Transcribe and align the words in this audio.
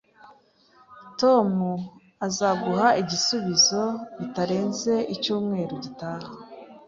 Tom 1.19 1.49
azaguha 2.27 2.87
igisubizo 3.01 3.81
bitarenze 4.19 4.93
icyumweru 5.13 5.73
gitaha 5.83 6.29